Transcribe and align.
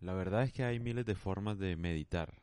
La 0.00 0.14
verdad 0.14 0.44
es 0.44 0.52
que 0.52 0.64
hay 0.64 0.80
miles 0.80 1.04
de 1.04 1.14
formas 1.14 1.58
de 1.58 1.76
meditar. 1.76 2.40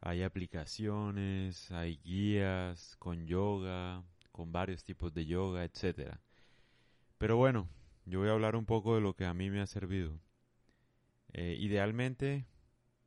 Hay 0.00 0.22
aplicaciones, 0.22 1.70
hay 1.70 1.98
guías 1.98 2.96
con 2.98 3.26
yoga, 3.26 4.02
con 4.32 4.50
varios 4.50 4.82
tipos 4.82 5.14
de 5.14 5.24
yoga, 5.24 5.64
etc. 5.64 6.16
Pero 7.18 7.36
bueno, 7.36 7.68
yo 8.06 8.18
voy 8.20 8.28
a 8.28 8.32
hablar 8.32 8.56
un 8.56 8.66
poco 8.66 8.96
de 8.96 9.00
lo 9.00 9.14
que 9.14 9.24
a 9.24 9.34
mí 9.34 9.50
me 9.50 9.60
ha 9.60 9.66
servido. 9.66 10.18
Eh, 11.32 11.56
idealmente, 11.60 12.44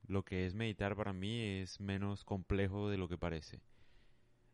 lo 0.08 0.24
que 0.24 0.46
es 0.46 0.56
meditar 0.56 0.96
para 0.96 1.12
mí 1.12 1.42
es 1.42 1.82
menos 1.82 2.24
complejo 2.24 2.90
de 2.90 2.98
lo 2.98 3.10
que 3.10 3.18
parece. 3.18 3.62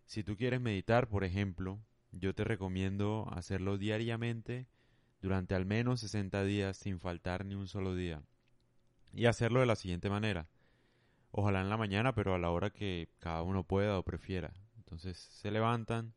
Si 0.06 0.24
tú 0.24 0.38
quieres 0.38 0.60
meditar, 0.60 1.08
por 1.08 1.24
ejemplo, 1.24 1.80
yo 2.12 2.34
te 2.34 2.44
recomiendo 2.44 3.28
hacerlo 3.32 3.78
diariamente 3.78 4.68
durante 5.22 5.54
al 5.54 5.66
menos 5.66 6.00
60 6.00 6.44
días 6.44 6.78
sin 6.78 7.00
faltar 7.00 7.46
ni 7.46 7.54
un 7.54 7.68
solo 7.68 7.94
día. 7.94 8.24
Y 9.16 9.28
hacerlo 9.28 9.62
de 9.62 9.66
la 9.66 9.78
siguiente 9.78 10.10
manera. 10.10 10.50
Ojalá 11.32 11.62
en 11.62 11.70
la 11.70 11.78
mañana, 11.78 12.14
pero 12.14 12.36
a 12.36 12.38
la 12.38 12.52
hora 12.52 12.70
que 12.70 13.08
cada 13.20 13.44
uno 13.44 13.64
pueda 13.64 13.98
o 13.98 14.04
prefiera. 14.04 14.54
Entonces 14.76 15.18
se 15.18 15.52
levantan, 15.52 16.14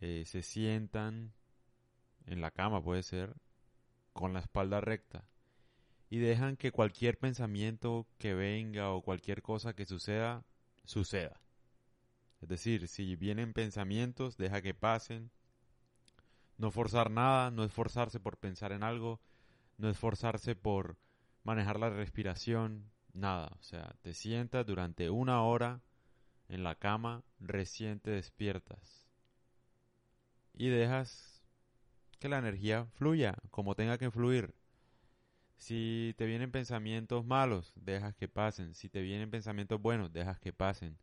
eh, 0.00 0.24
se 0.26 0.42
sientan 0.42 1.34
en 2.24 2.40
la 2.40 2.50
cama, 2.50 2.82
puede 2.82 3.02
ser, 3.02 3.36
con 4.14 4.32
la 4.32 4.40
espalda 4.40 4.80
recta. 4.80 5.28
Y 6.08 6.18
dejan 6.18 6.56
que 6.56 6.72
cualquier 6.72 7.18
pensamiento 7.18 8.06
que 8.16 8.32
venga 8.32 8.92
o 8.92 9.02
cualquier 9.02 9.42
cosa 9.42 9.74
que 9.74 9.84
suceda, 9.84 10.42
suceda. 10.84 11.42
Es 12.40 12.48
decir, 12.48 12.88
si 12.88 13.14
vienen 13.16 13.52
pensamientos, 13.52 14.38
deja 14.38 14.62
que 14.62 14.72
pasen. 14.72 15.30
No 16.56 16.70
forzar 16.70 17.10
nada, 17.10 17.50
no 17.50 17.62
esforzarse 17.62 18.20
por 18.20 18.38
pensar 18.38 18.72
en 18.72 18.82
algo, 18.82 19.20
no 19.76 19.90
esforzarse 19.90 20.56
por 20.56 20.96
manejar 21.46 21.78
la 21.78 21.90
respiración, 21.90 22.90
nada. 23.12 23.52
O 23.60 23.62
sea, 23.62 23.94
te 24.02 24.14
sientas 24.14 24.66
durante 24.66 25.10
una 25.10 25.42
hora 25.42 25.80
en 26.48 26.64
la 26.64 26.74
cama, 26.74 27.22
recién 27.38 28.00
te 28.00 28.10
despiertas. 28.10 29.06
Y 30.52 30.68
dejas 30.68 31.44
que 32.18 32.28
la 32.28 32.38
energía 32.38 32.86
fluya 32.94 33.36
como 33.50 33.76
tenga 33.76 33.96
que 33.96 34.10
fluir. 34.10 34.54
Si 35.56 36.14
te 36.18 36.26
vienen 36.26 36.50
pensamientos 36.50 37.24
malos, 37.24 37.72
dejas 37.76 38.14
que 38.16 38.26
pasen. 38.26 38.74
Si 38.74 38.88
te 38.88 39.00
vienen 39.00 39.30
pensamientos 39.30 39.80
buenos, 39.80 40.12
dejas 40.12 40.40
que 40.40 40.52
pasen. 40.52 40.98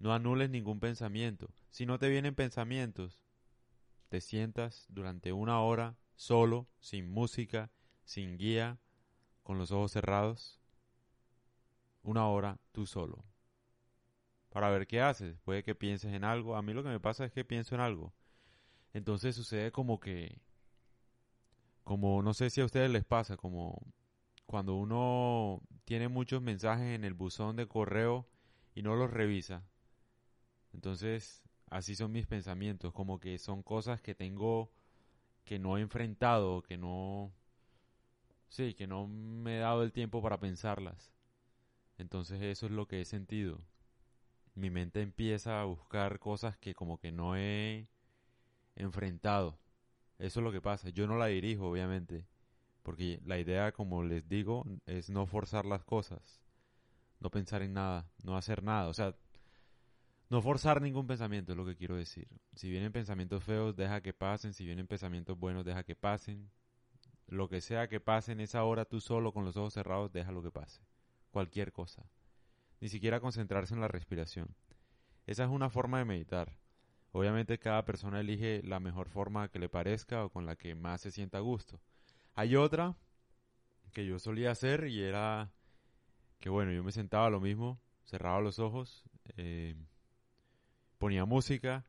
No 0.00 0.12
anules 0.12 0.50
ningún 0.50 0.80
pensamiento. 0.80 1.50
Si 1.70 1.86
no 1.86 1.98
te 1.98 2.08
vienen 2.08 2.34
pensamientos, 2.34 3.22
te 4.08 4.20
sientas 4.20 4.86
durante 4.88 5.32
una 5.32 5.60
hora 5.60 5.96
solo, 6.16 6.66
sin 6.80 7.08
música, 7.08 7.70
sin 8.04 8.38
guía, 8.38 8.78
con 9.48 9.56
los 9.56 9.70
ojos 9.70 9.92
cerrados, 9.92 10.60
una 12.02 12.28
hora 12.28 12.60
tú 12.70 12.84
solo. 12.84 13.24
Para 14.50 14.68
ver 14.68 14.86
qué 14.86 15.00
haces. 15.00 15.38
Puede 15.38 15.62
que 15.62 15.74
pienses 15.74 16.12
en 16.12 16.22
algo. 16.22 16.54
A 16.54 16.60
mí 16.60 16.74
lo 16.74 16.82
que 16.82 16.90
me 16.90 17.00
pasa 17.00 17.24
es 17.24 17.32
que 17.32 17.46
pienso 17.46 17.74
en 17.74 17.80
algo. 17.80 18.12
Entonces 18.92 19.34
sucede 19.34 19.72
como 19.72 20.00
que, 20.00 20.42
como 21.82 22.20
no 22.20 22.34
sé 22.34 22.50
si 22.50 22.60
a 22.60 22.66
ustedes 22.66 22.90
les 22.90 23.06
pasa, 23.06 23.38
como 23.38 23.80
cuando 24.44 24.74
uno 24.74 25.62
tiene 25.86 26.08
muchos 26.08 26.42
mensajes 26.42 26.94
en 26.94 27.04
el 27.04 27.14
buzón 27.14 27.56
de 27.56 27.66
correo 27.66 28.28
y 28.74 28.82
no 28.82 28.96
los 28.96 29.10
revisa. 29.10 29.66
Entonces, 30.74 31.42
así 31.70 31.96
son 31.96 32.12
mis 32.12 32.26
pensamientos, 32.26 32.92
como 32.92 33.18
que 33.18 33.38
son 33.38 33.62
cosas 33.62 34.02
que 34.02 34.14
tengo 34.14 34.70
que 35.46 35.58
no 35.58 35.78
he 35.78 35.80
enfrentado, 35.80 36.60
que 36.60 36.76
no 36.76 37.32
Sí, 38.48 38.74
que 38.74 38.86
no 38.86 39.06
me 39.06 39.56
he 39.56 39.60
dado 39.60 39.82
el 39.82 39.92
tiempo 39.92 40.22
para 40.22 40.40
pensarlas. 40.40 41.12
Entonces 41.98 42.40
eso 42.42 42.66
es 42.66 42.72
lo 42.72 42.86
que 42.86 43.00
he 43.00 43.04
sentido. 43.04 43.60
Mi 44.54 44.70
mente 44.70 45.02
empieza 45.02 45.60
a 45.60 45.64
buscar 45.64 46.18
cosas 46.18 46.56
que 46.56 46.74
como 46.74 46.98
que 46.98 47.12
no 47.12 47.36
he 47.36 47.88
enfrentado. 48.76 49.58
Eso 50.18 50.40
es 50.40 50.44
lo 50.44 50.52
que 50.52 50.60
pasa. 50.60 50.90
Yo 50.90 51.06
no 51.06 51.16
la 51.16 51.26
dirijo, 51.26 51.68
obviamente. 51.68 52.26
Porque 52.82 53.20
la 53.24 53.38
idea, 53.38 53.72
como 53.72 54.02
les 54.02 54.28
digo, 54.28 54.64
es 54.86 55.10
no 55.10 55.26
forzar 55.26 55.64
las 55.64 55.84
cosas. 55.84 56.40
No 57.20 57.30
pensar 57.30 57.62
en 57.62 57.74
nada. 57.74 58.10
No 58.24 58.36
hacer 58.36 58.62
nada. 58.62 58.88
O 58.88 58.94
sea, 58.94 59.14
no 60.30 60.42
forzar 60.42 60.82
ningún 60.82 61.06
pensamiento 61.06 61.52
es 61.52 61.58
lo 61.58 61.66
que 61.66 61.76
quiero 61.76 61.96
decir. 61.96 62.28
Si 62.54 62.70
vienen 62.70 62.92
pensamientos 62.92 63.44
feos, 63.44 63.76
deja 63.76 64.00
que 64.00 64.12
pasen. 64.12 64.54
Si 64.54 64.64
vienen 64.64 64.86
pensamientos 64.86 65.38
buenos, 65.38 65.64
deja 65.64 65.84
que 65.84 65.94
pasen. 65.94 66.50
Lo 67.28 67.48
que 67.48 67.60
sea 67.60 67.88
que 67.88 68.00
pase 68.00 68.32
en 68.32 68.40
esa 68.40 68.64
hora 68.64 68.86
tú 68.86 69.00
solo 69.00 69.32
con 69.32 69.44
los 69.44 69.56
ojos 69.56 69.74
cerrados, 69.74 70.12
deja 70.12 70.32
lo 70.32 70.42
que 70.42 70.50
pase. 70.50 70.80
Cualquier 71.30 71.72
cosa. 71.72 72.04
Ni 72.80 72.88
siquiera 72.88 73.20
concentrarse 73.20 73.74
en 73.74 73.82
la 73.82 73.88
respiración. 73.88 74.54
Esa 75.26 75.44
es 75.44 75.50
una 75.50 75.68
forma 75.68 75.98
de 75.98 76.06
meditar. 76.06 76.56
Obviamente 77.12 77.58
cada 77.58 77.84
persona 77.84 78.20
elige 78.20 78.62
la 78.62 78.80
mejor 78.80 79.10
forma 79.10 79.48
que 79.48 79.58
le 79.58 79.68
parezca 79.68 80.24
o 80.24 80.30
con 80.30 80.46
la 80.46 80.56
que 80.56 80.74
más 80.74 81.02
se 81.02 81.10
sienta 81.10 81.38
a 81.38 81.42
gusto. 81.42 81.80
Hay 82.34 82.56
otra 82.56 82.96
que 83.92 84.06
yo 84.06 84.18
solía 84.18 84.50
hacer 84.50 84.86
y 84.86 85.02
era 85.02 85.50
que 86.38 86.48
bueno, 86.48 86.72
yo 86.72 86.82
me 86.82 86.92
sentaba 86.92 87.28
lo 87.28 87.40
mismo, 87.40 87.78
cerraba 88.04 88.40
los 88.40 88.58
ojos, 88.58 89.04
eh, 89.36 89.74
ponía 90.96 91.26
música 91.26 91.84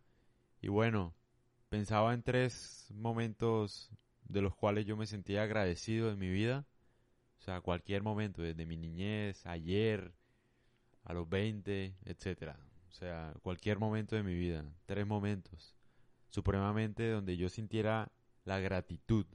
y 0.61 0.67
bueno, 0.67 1.13
pensaba 1.69 2.13
en 2.13 2.23
tres 2.23 2.91
momentos 2.94 3.89
de 4.29 4.41
los 4.41 4.56
cuales 4.56 4.85
yo 4.85 4.95
me 4.95 5.07
sentía 5.07 5.44
agradecido 5.44 6.12
en 6.12 6.19
mi 6.19 6.29
vida. 6.29 6.66
O 7.40 7.41
sea, 7.41 7.62
cualquier 7.62 8.03
momento, 8.03 8.41
desde 8.41 8.66
mi 8.66 8.78
niñez, 8.78 9.45
ayer, 9.45 10.13
a 11.03 11.13
los 11.13 11.28
20, 11.28 11.95
etcétera. 12.06 12.59
O 12.89 12.91
sea, 12.94 13.34
cualquier 13.41 13.79
momento 13.79 14.16
de 14.16 14.23
mi 14.23 14.35
vida, 14.35 14.63
tres 14.85 15.06
momentos, 15.06 15.75
supremamente 16.29 17.09
donde 17.09 17.38
yo 17.38 17.50
sintiera 17.50 18.12
la 18.45 18.59
gratitud, 18.59 19.25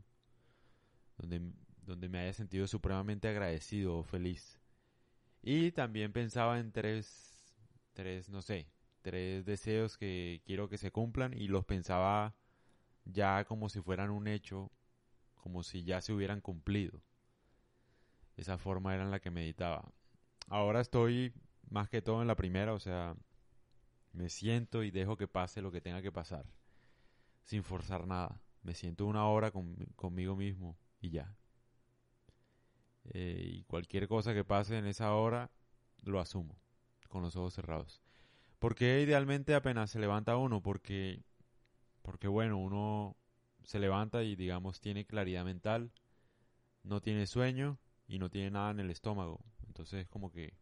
donde, 1.19 1.53
donde 1.83 2.09
me 2.09 2.21
haya 2.21 2.33
sentido 2.33 2.66
supremamente 2.66 3.28
agradecido 3.28 3.99
o 3.99 4.04
feliz. 4.04 4.60
Y 5.43 5.72
también 5.72 6.12
pensaba 6.12 6.59
en 6.60 6.72
tres, 6.72 7.54
tres, 7.94 8.28
no 8.28 8.43
sé, 8.43 8.69
tres 9.03 9.44
deseos 9.44 9.97
que 9.97 10.41
quiero 10.47 10.69
que 10.69 10.78
se 10.78 10.91
cumplan 10.91 11.34
y 11.34 11.49
los 11.49 11.65
pensaba 11.65 12.34
ya 13.04 13.44
como 13.44 13.69
si 13.69 13.81
fueran 13.81 14.10
un 14.10 14.28
hecho 14.28 14.71
como 15.44 15.62
si 15.62 15.84
ya 15.84 16.00
se 16.00 16.15
hubieran 16.15 16.41
cumplido. 16.41 17.03
Esa 18.34 18.56
forma 18.56 18.94
era 18.94 19.03
en 19.05 19.10
la 19.10 19.21
que 19.21 19.31
meditaba. 19.31 19.93
Ahora 20.49 20.81
estoy 20.81 21.34
más 21.69 21.91
que 21.91 22.00
todo 22.00 22.22
en 22.22 22.28
la 22.28 22.34
primera, 22.34 22.72
o 22.72 22.81
sea, 22.81 23.15
me 24.15 24.31
siento 24.31 24.83
y 24.83 24.91
dejo 24.91 25.19
que 25.19 25.28
pase 25.28 25.60
lo 25.60 25.71
que 25.71 25.83
tenga 25.83 26.00
que 26.00 26.10
pasar, 26.10 26.47
sin 27.43 27.62
forzar 27.62 28.06
nada. 28.06 28.41
Me 28.62 28.75
siento 28.75 29.04
una 29.04 29.28
hora 29.28 29.53
conmigo 29.97 30.34
mismo 30.34 30.78
y 30.99 31.10
ya. 31.10 31.37
Eh, 33.12 33.43
y 33.44 33.65
cualquier 33.65 34.09
cosa 34.09 34.33
que 34.33 34.44
pase 34.44 34.78
en 34.78 34.87
esa 34.87 35.12
hora, 35.12 35.50
lo 36.04 36.21
asumo, 36.21 36.59
con 37.10 37.21
los 37.21 37.37
ojos 37.37 37.53
cerrados. 37.53 38.00
Porque 38.59 39.03
idealmente 39.03 39.54
apenas 39.54 39.91
se 39.91 39.99
levanta 39.99 40.38
uno, 40.38 40.62
porque, 40.62 41.22
porque 42.00 42.28
bueno, 42.28 42.56
uno 42.56 43.19
se 43.65 43.79
levanta 43.79 44.23
y 44.23 44.37
digamos 44.37 44.81
tiene 44.81 45.05
claridad 45.07 45.45
mental, 45.45 45.91
no 46.83 47.01
tiene 47.01 47.27
sueño 47.27 47.79
y 48.07 48.19
no 48.19 48.31
tiene 48.31 48.51
nada 48.51 48.71
en 48.71 48.81
el 48.81 48.91
estómago. 48.91 49.45
Entonces 49.67 50.07
como 50.09 50.31
que 50.31 50.55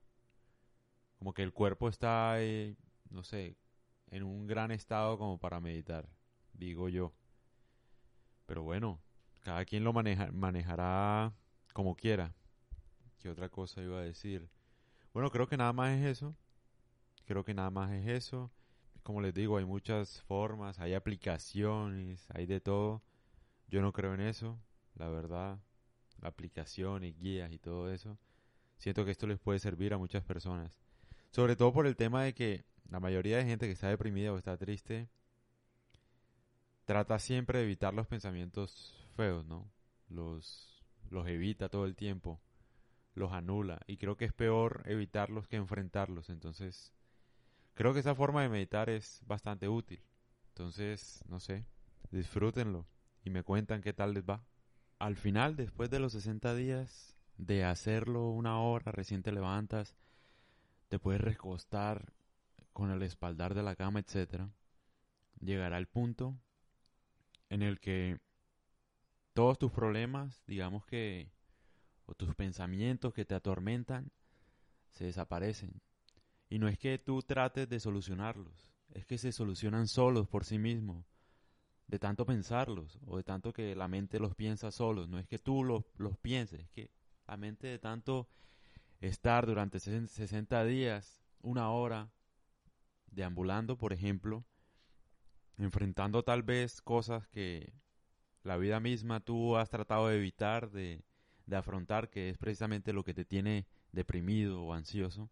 como 1.19 1.35
que 1.35 1.43
el 1.43 1.53
cuerpo 1.53 1.89
está 1.89 2.41
eh, 2.41 2.77
no 3.11 3.23
sé, 3.23 3.57
en 4.11 4.23
un 4.25 4.47
gran 4.47 4.71
estado 4.71 5.19
como 5.19 5.39
para 5.39 5.61
meditar, 5.61 6.09
digo 6.53 6.89
yo. 6.89 7.13
Pero 8.47 8.63
bueno, 8.63 9.01
cada 9.43 9.65
quien 9.65 9.85
lo 9.85 9.93
maneja, 9.93 10.31
manejará 10.33 11.33
como 11.73 11.95
quiera. 11.95 12.35
¿Qué 13.19 13.29
otra 13.29 13.49
cosa 13.49 13.83
iba 13.83 13.99
a 13.99 14.03
decir? 14.03 14.49
Bueno, 15.13 15.31
creo 15.31 15.47
que 15.47 15.57
nada 15.57 15.73
más 15.73 15.97
es 15.97 16.05
eso. 16.07 16.35
Creo 17.25 17.45
que 17.45 17.55
nada 17.55 17.71
más 17.71 17.93
es 17.93 18.07
eso 18.09 18.51
como 19.03 19.21
les 19.21 19.35
digo, 19.35 19.59
hay 19.59 19.65
muchas 19.65 20.23
formas, 20.23 20.79
hay 20.79 20.95
aplicaciones, 20.95 22.27
hay 22.31 22.47
de 22.47 22.61
todo. 22.61 23.03
Yo 23.69 23.83
no 23.83 23.93
creo 23.93 24.15
en 24.15 24.21
eso, 24.21 24.59
la 24.95 25.09
verdad. 25.09 25.59
Aplicaciones, 26.21 27.19
guías 27.19 27.51
y 27.53 27.59
todo 27.59 27.91
eso. 27.91 28.19
Siento 28.79 29.05
que 29.05 29.11
esto 29.11 29.27
les 29.27 29.39
puede 29.39 29.59
servir 29.59 29.93
a 29.95 29.99
muchas 29.99 30.25
personas. 30.25 30.79
Sobre 31.31 31.57
todo 31.57 31.73
por 31.73 31.87
el 31.87 31.97
tema 31.97 32.23
de 32.25 32.35
que 32.35 32.65
la 32.91 33.01
mayoría 33.01 33.39
de 33.39 33.45
gente 33.45 33.67
que 33.67 33.73
está 33.73 33.89
deprimida 33.89 34.33
o 34.33 34.39
está 34.39 34.57
triste 34.57 35.09
trata 36.85 37.19
siempre 37.19 37.59
de 37.59 37.65
evitar 37.65 37.95
los 37.95 38.07
pensamientos 38.07 38.95
feos, 39.17 39.47
¿no? 39.47 39.71
Los, 40.09 40.85
los 41.11 41.27
evita 41.27 41.69
todo 41.69 41.87
el 41.87 41.97
tiempo, 41.97 42.41
los 43.15 43.33
anula. 43.33 43.81
Y 43.87 43.97
creo 43.97 44.17
que 44.17 44.27
es 44.27 44.33
peor 44.33 44.83
evitarlos 44.87 45.49
que 45.49 45.57
enfrentarlos. 45.57 46.29
Entonces, 46.29 46.93
Creo 47.75 47.95
que 47.95 48.01
esa 48.01 48.15
forma 48.15 48.43
de 48.43 48.49
meditar 48.49 48.91
es 48.91 49.23
bastante 49.27 49.69
útil. 49.69 50.03
Entonces, 50.49 51.25
no 51.29 51.41
sé, 51.41 51.67
disfrútenlo 52.11 52.87
y 53.25 53.31
me 53.31 53.43
cuentan 53.43 53.83
qué 53.83 53.93
tal 53.93 54.15
les 54.15 54.25
va. 54.25 54.45
Al 54.99 55.17
final, 55.17 55.57
después 55.57 55.91
de 55.91 55.99
los 55.99 56.13
60 56.13 56.55
días, 56.55 57.17
de 57.37 57.65
hacerlo 57.65 58.29
una 58.31 58.61
hora, 58.61 58.93
recién 58.93 59.23
te 59.23 59.33
levantas, 59.33 59.97
te 60.89 60.99
puedes 60.99 61.21
recostar 61.21 62.13
con 62.73 62.91
el 62.91 63.03
espaldar 63.03 63.55
de 63.55 63.63
la 63.63 63.77
cama, 63.77 64.01
etcétera, 64.01 64.51
llegará 65.41 65.79
el 65.79 65.87
punto 65.87 66.39
en 67.49 67.63
el 67.63 67.81
que 67.81 68.19
todos 69.33 69.59
tus 69.59 69.73
problemas, 69.73 70.43
digamos 70.47 70.85
que, 70.85 71.31
o 72.07 72.15
tus 72.15 72.35
pensamientos 72.35 73.15
que 73.15 73.25
te 73.25 73.35
atormentan, 73.35 74.11
se 74.91 75.05
desaparecen. 75.05 75.81
Y 76.53 76.59
no 76.59 76.69
es 76.69 76.79
que 76.79 76.99
tú 76.99 77.23
trates 77.23 77.67
de 77.67 77.81
solucionarlos, 77.81 78.75
es 78.91 79.07
que 79.07 79.17
se 79.17 79.33
solucionan 79.33 79.89
solos 79.89 80.29
por 80.29 80.45
sí 80.45 80.59
mismos, 80.59 81.07
de 81.87 81.99
tanto 81.99 82.27
pensarlos, 82.27 82.99
o 83.07 83.17
de 83.17 83.23
tanto 83.23 83.55
que 83.55 83.75
la 83.75 83.89
mente 83.89 84.19
los 84.19 84.35
piensa 84.35 84.71
solos. 84.71 85.09
No 85.09 85.19
es 85.19 85.27
que 85.27 85.39
tú 85.39 85.65
los, 85.65 85.85
los 85.97 86.19
pienses, 86.19 86.61
es 86.61 86.69
que 86.69 86.91
la 87.27 87.39
mente 87.39 87.69
de 87.69 87.79
tanto 87.79 88.29
estar 89.01 89.47
durante 89.47 89.81
60 89.81 90.65
días, 90.67 91.23
una 91.41 91.71
hora, 91.71 92.13
deambulando, 93.07 93.79
por 93.79 93.95
ejemplo, 93.95 94.45
enfrentando 95.57 96.23
tal 96.23 96.43
vez 96.43 96.83
cosas 96.83 97.27
que 97.29 97.73
la 98.43 98.59
vida 98.59 98.79
misma 98.79 99.21
tú 99.21 99.57
has 99.57 99.71
tratado 99.71 100.09
de 100.09 100.19
evitar, 100.19 100.71
de, 100.71 101.03
de 101.47 101.57
afrontar, 101.57 102.11
que 102.11 102.29
es 102.29 102.37
precisamente 102.37 102.93
lo 102.93 103.05
que 103.05 103.15
te 103.15 103.25
tiene 103.25 103.67
deprimido 103.91 104.63
o 104.63 104.75
ansioso. 104.75 105.31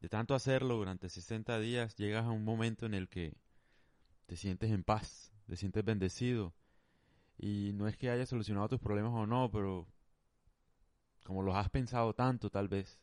De 0.00 0.08
tanto 0.08 0.34
hacerlo 0.34 0.76
durante 0.76 1.08
60 1.08 1.58
días, 1.58 1.96
llegas 1.96 2.24
a 2.24 2.30
un 2.30 2.44
momento 2.44 2.86
en 2.86 2.94
el 2.94 3.08
que 3.08 3.36
te 4.26 4.36
sientes 4.36 4.70
en 4.70 4.84
paz, 4.84 5.32
te 5.46 5.56
sientes 5.56 5.84
bendecido. 5.84 6.54
Y 7.36 7.72
no 7.74 7.88
es 7.88 7.96
que 7.96 8.10
hayas 8.10 8.28
solucionado 8.28 8.68
tus 8.68 8.80
problemas 8.80 9.12
o 9.12 9.26
no, 9.26 9.50
pero 9.50 9.88
como 11.24 11.42
los 11.42 11.56
has 11.56 11.68
pensado 11.68 12.14
tanto 12.14 12.50
tal 12.50 12.68
vez, 12.68 13.00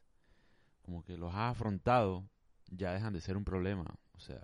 como 0.83 1.03
que 1.03 1.18
los 1.18 1.33
has 1.33 1.51
afrontado, 1.51 2.30
ya 2.71 2.94
dejan 2.94 3.13
de 3.13 3.21
ser 3.21 3.38
un 3.38 3.45
problema. 3.45 3.86
O 4.13 4.19
sea, 4.19 4.42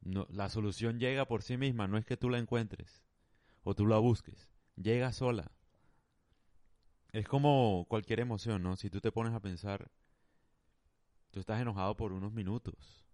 la 0.00 0.48
solución 0.48 0.98
llega 0.98 1.26
por 1.26 1.42
sí 1.42 1.56
misma, 1.56 1.88
no 1.88 1.98
es 1.98 2.04
que 2.04 2.16
tú 2.16 2.30
la 2.30 2.38
encuentres 2.38 3.02
o 3.64 3.74
tú 3.74 3.86
la 3.86 3.98
busques, 3.98 4.48
llega 4.76 5.12
sola. 5.12 5.50
Es 7.12 7.26
como 7.26 7.86
cualquier 7.88 8.20
emoción, 8.20 8.62
¿no? 8.62 8.76
Si 8.76 8.90
tú 8.90 9.00
te 9.00 9.10
pones 9.10 9.32
a 9.32 9.40
pensar, 9.40 9.90
tú 11.36 11.40
estás 11.40 11.60
enojado 11.60 11.94
por 11.98 12.14
unos 12.14 12.32
minutos, 12.32 13.04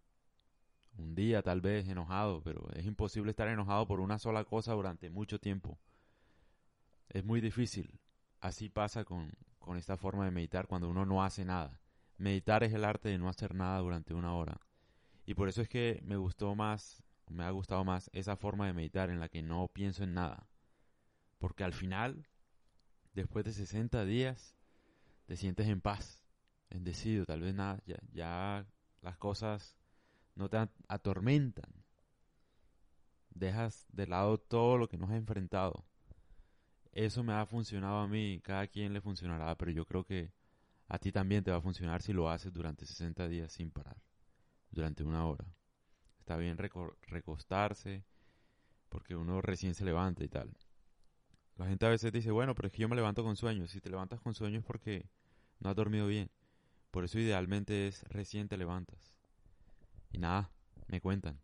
un 0.96 1.16
día 1.16 1.42
tal 1.42 1.60
vez 1.60 1.88
enojado, 1.88 2.40
pero 2.44 2.70
es 2.76 2.86
imposible 2.86 3.30
estar 3.30 3.48
enojado 3.48 3.84
por 3.84 3.98
una 3.98 4.16
sola 4.20 4.44
cosa 4.44 4.74
durante 4.74 5.10
mucho 5.10 5.40
tiempo. 5.40 5.76
Es 7.08 7.24
muy 7.24 7.40
difícil. 7.40 7.98
Así 8.38 8.68
pasa 8.68 9.04
con, 9.04 9.32
con 9.58 9.76
esta 9.76 9.96
forma 9.96 10.24
de 10.24 10.30
meditar 10.30 10.68
cuando 10.68 10.88
uno 10.88 11.04
no 11.04 11.24
hace 11.24 11.44
nada. 11.44 11.80
Meditar 12.16 12.62
es 12.62 12.72
el 12.72 12.84
arte 12.84 13.08
de 13.08 13.18
no 13.18 13.28
hacer 13.28 13.56
nada 13.56 13.80
durante 13.80 14.14
una 14.14 14.36
hora. 14.36 14.60
Y 15.26 15.34
por 15.34 15.48
eso 15.48 15.60
es 15.60 15.68
que 15.68 16.00
me 16.04 16.16
gustó 16.16 16.54
más, 16.54 17.02
me 17.28 17.42
ha 17.42 17.50
gustado 17.50 17.82
más 17.82 18.08
esa 18.12 18.36
forma 18.36 18.68
de 18.68 18.72
meditar 18.72 19.10
en 19.10 19.18
la 19.18 19.30
que 19.30 19.42
no 19.42 19.66
pienso 19.66 20.04
en 20.04 20.14
nada. 20.14 20.46
Porque 21.40 21.64
al 21.64 21.72
final, 21.72 22.28
después 23.14 23.44
de 23.44 23.52
60 23.52 24.04
días, 24.04 24.54
te 25.26 25.34
sientes 25.36 25.66
en 25.66 25.80
paz, 25.80 26.21
bendecido, 26.72 27.26
tal 27.26 27.40
vez 27.40 27.54
nada, 27.54 27.80
ya, 28.12 28.66
las 29.02 29.16
cosas 29.18 29.76
no 30.34 30.48
te 30.48 30.56
atormentan. 30.88 31.70
Dejas 33.30 33.86
de 33.92 34.06
lado 34.06 34.38
todo 34.38 34.78
lo 34.78 34.88
que 34.88 34.98
nos 34.98 35.10
ha 35.10 35.16
enfrentado. 35.16 35.84
Eso 36.92 37.22
me 37.22 37.32
ha 37.32 37.46
funcionado 37.46 37.98
a 37.98 38.08
mí, 38.08 38.40
cada 38.42 38.66
quien 38.66 38.92
le 38.92 39.00
funcionará, 39.00 39.56
pero 39.56 39.70
yo 39.70 39.86
creo 39.86 40.04
que 40.04 40.32
a 40.88 40.98
ti 40.98 41.10
también 41.10 41.42
te 41.42 41.50
va 41.50 41.58
a 41.58 41.62
funcionar 41.62 42.02
si 42.02 42.12
lo 42.12 42.28
haces 42.28 42.52
durante 42.52 42.84
60 42.84 43.28
días 43.28 43.52
sin 43.52 43.70
parar, 43.70 43.96
durante 44.70 45.02
una 45.02 45.26
hora. 45.26 45.46
Está 46.18 46.36
bien 46.36 46.58
recostarse, 46.58 48.04
porque 48.88 49.16
uno 49.16 49.40
recién 49.40 49.74
se 49.74 49.84
levanta 49.84 50.22
y 50.22 50.28
tal. 50.28 50.54
La 51.56 51.66
gente 51.66 51.86
a 51.86 51.90
veces 51.90 52.12
dice, 52.12 52.30
bueno, 52.30 52.54
pero 52.54 52.68
es 52.68 52.74
que 52.74 52.82
yo 52.82 52.88
me 52.88 52.96
levanto 52.96 53.22
con 53.22 53.36
sueños. 53.36 53.70
Si 53.70 53.80
te 53.80 53.90
levantas 53.90 54.20
con 54.20 54.34
sueños 54.34 54.60
es 54.60 54.66
porque 54.66 55.08
no 55.60 55.70
has 55.70 55.76
dormido 55.76 56.06
bien. 56.06 56.30
Por 56.92 57.04
eso 57.04 57.18
idealmente 57.18 57.88
es 57.88 58.04
recién 58.10 58.48
te 58.48 58.58
levantas. 58.58 59.16
Y 60.12 60.18
nada, 60.18 60.52
me 60.88 61.00
cuentan. 61.00 61.40